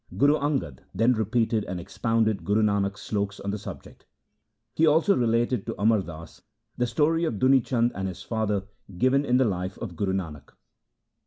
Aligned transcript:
Guru 0.17 0.35
Angad 0.39 0.79
then 0.95 1.13
repeated 1.13 1.63
and 1.65 1.79
expounded 1.79 2.43
Guru 2.43 2.63
Nanak's 2.63 3.01
sloks 3.01 3.39
on 3.39 3.51
the 3.51 3.59
subject. 3.59 4.07
He 4.73 4.87
also 4.87 5.15
related 5.15 5.63
to 5.67 5.79
Amar 5.79 6.01
Das 6.01 6.41
the 6.75 6.87
story 6.87 7.23
of 7.23 7.35
Duni 7.35 7.63
Chand 7.63 7.91
and 7.93 8.07
his 8.07 8.23
father, 8.23 8.63
given 8.97 9.23
in 9.23 9.37
the 9.37 9.45
Life 9.45 9.77
of 9.77 9.95
Guru 9.95 10.13
Nanak. 10.13 10.53